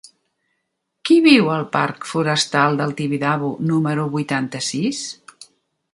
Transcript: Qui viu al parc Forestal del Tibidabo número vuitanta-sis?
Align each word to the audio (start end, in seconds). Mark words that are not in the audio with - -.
Qui 1.09 1.17
viu 1.25 1.51
al 1.57 1.67
parc 1.75 2.09
Forestal 2.13 2.79
del 2.81 2.97
Tibidabo 3.03 3.53
número 3.73 4.11
vuitanta-sis? 4.19 5.03